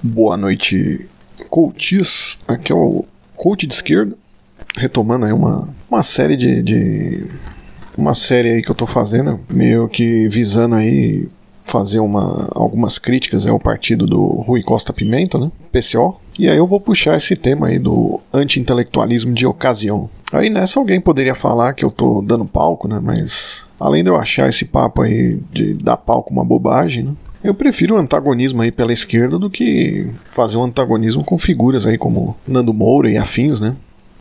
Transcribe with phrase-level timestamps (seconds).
[0.00, 1.08] Boa noite,
[1.50, 2.38] coaches.
[2.46, 3.04] Aqui é o
[3.36, 4.14] coach de esquerda,
[4.76, 7.26] retomando aí uma, uma série de, de,
[7.96, 11.28] uma série aí que eu tô fazendo, meio que visando aí
[11.64, 15.50] fazer uma, algumas críticas ao partido do Rui Costa Pimenta, né?
[15.72, 16.20] PCO.
[16.38, 20.08] E aí eu vou puxar esse tema aí do anti-intelectualismo de ocasião.
[20.32, 23.00] Aí nessa alguém poderia falar que eu tô dando palco, né?
[23.02, 27.12] Mas além de eu achar esse papo aí de dar palco uma bobagem, né?
[27.42, 31.96] Eu prefiro o antagonismo aí pela esquerda do que fazer um antagonismo com figuras aí
[31.96, 33.76] como Nando Moura e afins, né?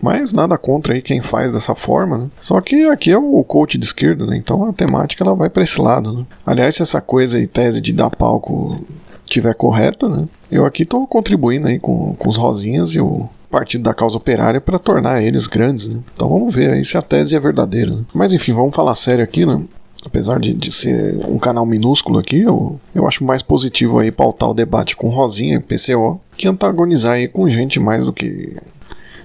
[0.00, 2.26] Mas nada contra aí quem faz dessa forma, né?
[2.38, 4.36] Só que aqui é o coach de esquerda, né?
[4.36, 6.26] Então a temática ela vai para esse lado, né?
[6.46, 8.80] Aliás, se essa coisa e tese de dar palco
[9.24, 10.26] tiver correta, né?
[10.50, 14.60] Eu aqui estou contribuindo aí com, com os rosinhas e o Partido da Causa Operária
[14.60, 15.98] para tornar eles grandes, né?
[16.12, 17.92] Então vamos ver aí se a tese é verdadeira.
[17.92, 18.04] Né?
[18.12, 19.60] Mas enfim, vamos falar sério aqui, né?
[20.04, 24.50] Apesar de, de, ser um canal minúsculo aqui, eu, eu acho mais positivo aí pautar
[24.50, 28.56] o debate com Rosinha e PCO que antagonizar aí com gente mais do que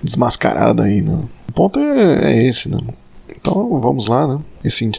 [0.04, 1.24] desmascarada aí, né?
[1.50, 2.78] O ponto é, é esse, né?
[3.44, 4.40] Então vamos lá, né?
[4.64, 4.90] Esse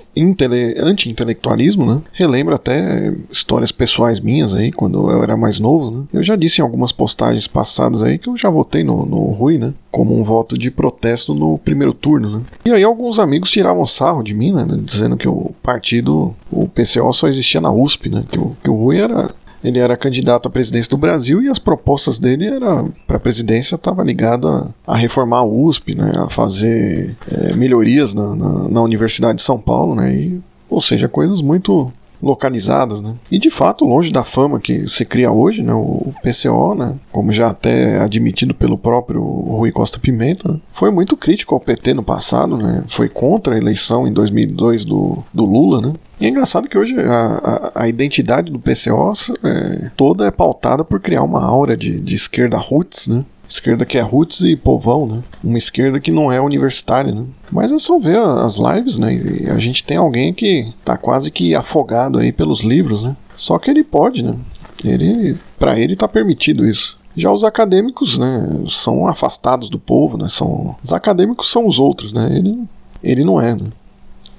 [0.77, 2.03] anti-intelectualismo, né?
[2.13, 6.05] Relembra até histórias pessoais minhas aí, quando eu era mais novo, né?
[6.13, 9.57] Eu já disse em algumas postagens passadas aí que eu já votei no, no Rui,
[9.57, 9.73] né?
[9.91, 12.43] Como um voto de protesto no primeiro turno, né?
[12.67, 14.67] E aí alguns amigos tiravam sarro de mim, né?
[14.83, 18.25] Dizendo que o partido, o PCO só existia na USP, né?
[18.31, 19.31] Que o, que o Rui era
[19.65, 23.77] ele era candidato à presidência do Brasil e as propostas dele era para a presidência
[23.77, 29.37] estava ligada a, reformar a USP, né, a fazer é, melhorias na, na, na, Universidade
[29.37, 31.91] de São Paulo, né, e, ou seja, coisas muito
[32.23, 33.15] localizadas, né?
[33.31, 37.31] E de fato, longe da fama que se cria hoje, né, o PCO, né, como
[37.31, 42.03] já até admitido pelo próprio Rui Costa Pimenta, né, foi muito crítico ao PT no
[42.03, 42.83] passado, né?
[42.89, 45.93] Foi contra a eleição em 2002 do, do Lula, né?
[46.21, 49.13] E é engraçado que hoje a, a, a identidade do PCO
[49.43, 53.25] é, toda é pautada por criar uma aura de, de esquerda roots, né?
[53.49, 55.23] Esquerda que é roots e povão, né?
[55.43, 57.25] Uma esquerda que não é universitária, né?
[57.53, 59.15] Mas é só ver as lives, né?
[59.15, 63.17] E a gente tem alguém que tá quase que afogado aí pelos livros, né?
[63.37, 64.35] Só que ele pode, né?
[64.83, 66.99] Ele, para ele tá permitido isso.
[67.17, 70.29] Já os acadêmicos, né, são afastados do povo, né?
[70.29, 72.29] São os acadêmicos são os outros, né?
[72.37, 72.65] Ele,
[73.03, 73.67] ele não é, né?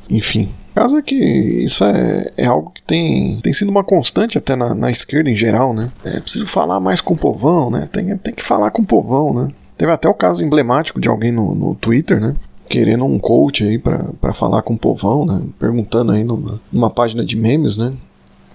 [0.10, 4.56] Enfim, caso é que isso é, é algo que tem, tem sido uma constante até
[4.56, 5.90] na, na esquerda em geral, né?
[6.04, 7.88] É preciso falar mais com o povão, né?
[7.92, 9.48] Tem, tem que falar com o povão, né?
[9.78, 12.36] Teve até o caso emblemático de alguém no, no Twitter, né?
[12.68, 15.42] Querendo um coach aí para falar com o povão, né?
[15.58, 17.94] Perguntando aí numa, numa página de memes, né?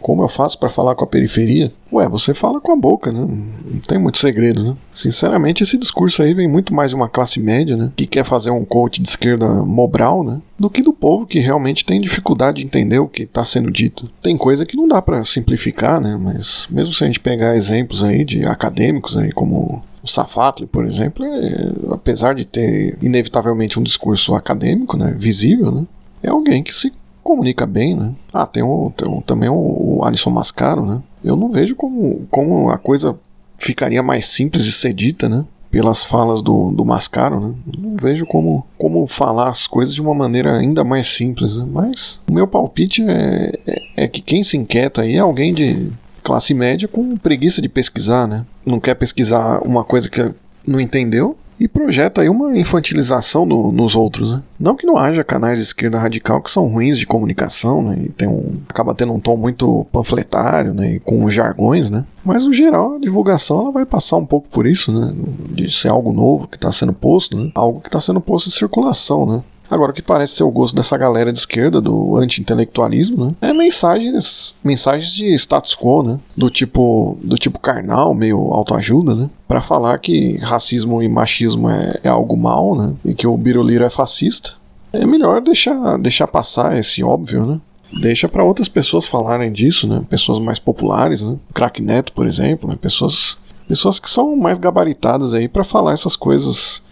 [0.00, 1.72] Como eu faço para falar com a periferia?
[1.92, 3.20] Ué, você fala com a boca, né?
[3.20, 4.76] Não tem muito segredo, né?
[4.92, 7.92] Sinceramente, esse discurso aí vem muito mais de uma classe média, né?
[7.96, 10.40] Que quer fazer um coach de esquerda mobral, né?
[10.58, 14.08] Do que do povo que realmente tem dificuldade de entender o que está sendo dito.
[14.22, 16.18] Tem coisa que não dá para simplificar, né?
[16.20, 20.84] Mas mesmo se a gente pegar exemplos aí de acadêmicos aí como o Safatli, por
[20.84, 25.84] exemplo, é, apesar de ter inevitavelmente um discurso acadêmico, né, visível, né,
[26.22, 26.92] é alguém que se
[27.22, 28.12] comunica bem, né?
[28.32, 31.02] Ah, tem, o, tem o, também o, Alisson Mascaro, né?
[31.22, 33.18] Eu não vejo como, como a coisa
[33.58, 35.44] ficaria mais simples de ser dita, né?
[35.70, 37.54] Pelas falas do, do Mascaro, né?
[37.78, 41.66] Não vejo como, como falar as coisas de uma maneira ainda mais simples, né?
[41.70, 45.92] Mas o meu palpite é, é, é que quem se inquieta aí é alguém de
[46.22, 48.44] classe média com preguiça de pesquisar, né?
[48.64, 50.32] Não quer pesquisar uma coisa que
[50.66, 54.32] não entendeu e projeta aí uma infantilização no, nos outros.
[54.32, 54.42] Né?
[54.58, 57.98] Não que não haja canais de esquerda radical que são ruins de comunicação, né?
[58.06, 60.94] e tem um, acaba tendo um tom muito panfletário né?
[60.94, 62.06] e com jargões, né?
[62.24, 65.12] mas no geral a divulgação ela vai passar um pouco por isso, né?
[65.50, 67.52] de ser algo novo que está sendo posto, né?
[67.54, 69.26] algo que está sendo posto em circulação.
[69.26, 69.42] Né?
[69.70, 73.34] Agora, o que parece ser o gosto dessa galera de esquerda, do anti-intelectualismo, né?
[73.40, 76.18] É mensagens, mensagens de status quo, né?
[76.36, 79.30] Do tipo, do tipo carnal, meio autoajuda, né?
[79.46, 82.94] Para falar que racismo e machismo é, é algo mal, né?
[83.04, 84.54] E que o Biruliro é fascista.
[84.92, 87.60] É melhor deixar, deixar passar esse óbvio, né?
[88.00, 90.02] Deixa para outras pessoas falarem disso, né?
[90.08, 91.36] Pessoas mais populares, né?
[91.54, 92.76] Crack Neto, por exemplo, né?
[92.80, 93.38] Pessoas,
[93.68, 96.82] pessoas que são mais gabaritadas aí para falar essas coisas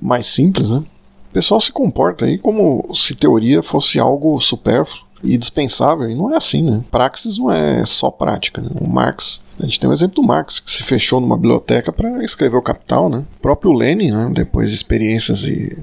[0.00, 0.82] mais simples, né?
[1.30, 6.32] O pessoal se comporta aí como se teoria fosse algo supérfluo e dispensável, e não
[6.32, 6.82] é assim, né?
[6.90, 8.70] Praxis não é só prática, né?
[8.80, 12.24] O Marx, a gente tem o exemplo do Marx, que se fechou numa biblioteca para
[12.24, 13.18] escrever o Capital, né?
[13.18, 14.30] O próprio Lenin, né?
[14.32, 15.78] depois de experiências e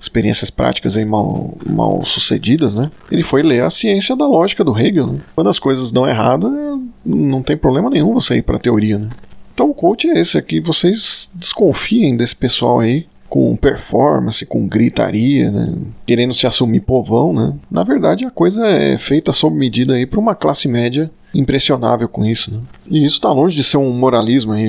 [0.00, 2.90] experiências práticas aí mal, mal sucedidas, né?
[3.10, 5.20] Ele foi ler a ciência da lógica do Hegel, né?
[5.34, 9.08] Quando as coisas dão errado, não tem problema nenhum você ir para a teoria, né?
[9.54, 15.50] Então o coach é esse aqui, vocês desconfiem desse pessoal aí com performance, com gritaria,
[15.50, 15.74] né?
[16.06, 17.54] querendo se assumir povão, né?
[17.70, 22.24] Na verdade, a coisa é feita sob medida aí para uma classe média impressionável com
[22.24, 22.52] isso.
[22.52, 22.60] Né?
[22.88, 24.68] E isso está longe de ser um moralismo aí.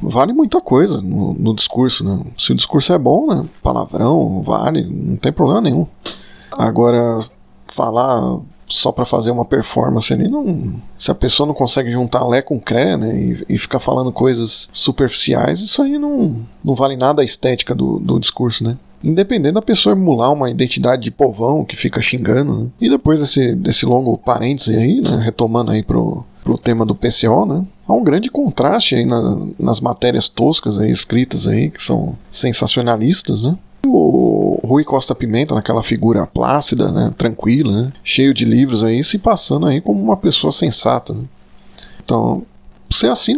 [0.00, 2.04] Vale muita coisa no, no discurso.
[2.04, 2.20] Né?
[2.36, 3.44] Se o discurso é bom, né?
[3.62, 5.86] palavrão, vale, não tem problema nenhum.
[6.52, 7.24] Agora,
[7.66, 12.42] falar só para fazer uma performance ali, não, se a pessoa não consegue juntar Lé
[12.42, 17.22] com Cré, né, e, e, ficar falando coisas superficiais, isso aí não, não vale nada
[17.22, 18.76] a estética do, do discurso, né.
[19.02, 22.66] Independente da pessoa emular uma identidade de povão que fica xingando, né?
[22.80, 27.46] E depois desse, desse longo parêntese aí, né, retomando aí pro, pro tema do PCO,
[27.46, 32.16] né, há um grande contraste aí na, nas matérias toscas aí, escritas aí, que são
[32.30, 33.56] sensacionalistas, né,
[33.86, 34.37] o
[34.68, 39.66] Rui Costa Pimenta, naquela figura plácida, né, tranquila, né, cheio de livros aí, se passando
[39.66, 41.12] aí como uma pessoa sensata.
[41.14, 41.24] Né?
[42.04, 42.44] Então,
[42.90, 43.34] ser assim,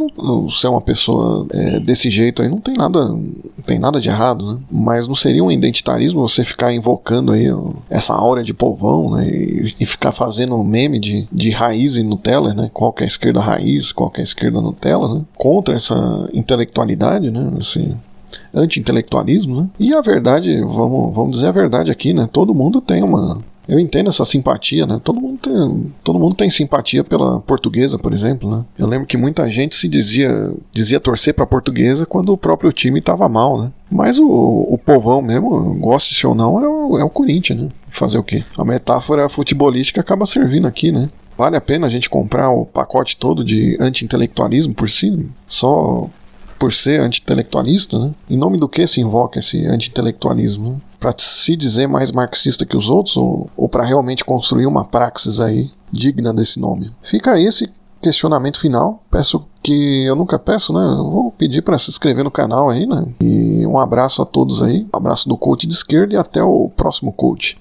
[0.50, 3.32] ser uma pessoa é, desse jeito aí, não tem nada, não
[3.66, 4.60] tem nada de errado, né?
[4.70, 7.46] Mas não seria um identitarismo você ficar invocando aí
[7.88, 9.28] essa aura de povão, né?
[9.28, 12.70] E, e, ficar fazendo meme de, de raiz e Nutella, né?
[12.72, 15.22] Qual é a esquerda raiz, qual é a esquerda Nutella, né?
[15.36, 17.52] Contra essa intelectualidade, né?
[17.58, 17.94] Esse,
[18.54, 19.68] anti-intelectualismo, né?
[19.78, 22.28] E a verdade, vamos, vamos dizer a verdade aqui, né?
[22.32, 23.42] Todo mundo tem uma.
[23.68, 25.00] Eu entendo essa simpatia, né?
[25.02, 28.64] Todo mundo tem, todo mundo tem simpatia pela portuguesa, por exemplo, né?
[28.76, 32.72] Eu lembro que muita gente se dizia, dizia torcer para a portuguesa quando o próprio
[32.72, 33.70] time estava mal, né?
[33.88, 37.68] Mas o, o povão mesmo, goste ou não, é o, é o Corinthians, né?
[37.88, 38.42] Fazer o quê?
[38.58, 41.08] A metáfora futebolística acaba servindo aqui, né?
[41.40, 45.26] Vale a pena a gente comprar o pacote todo de anti-intelectualismo por si?
[45.46, 46.06] Só
[46.60, 48.10] por ser anti-intelectualista, né?
[48.28, 50.72] em nome do que se invoca esse anti-intelectualismo?
[50.72, 50.76] Né?
[51.00, 55.40] Para se dizer mais marxista que os outros ou, ou para realmente construir uma praxis
[55.40, 56.92] aí digna desse nome?
[57.02, 59.02] Fica esse questionamento final.
[59.10, 60.80] Peço que eu nunca peço, né?
[60.80, 63.06] Eu vou pedir para se inscrever no canal aí, né?
[63.20, 64.86] E um abraço a todos aí.
[64.92, 67.58] Um abraço do coach de esquerda e até o próximo coach.